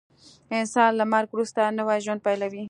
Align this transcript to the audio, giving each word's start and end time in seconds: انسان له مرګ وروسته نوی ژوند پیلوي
انسان 0.57 0.91
له 0.99 1.05
مرګ 1.13 1.29
وروسته 1.31 1.61
نوی 1.77 1.99
ژوند 2.05 2.19
پیلوي 2.25 2.59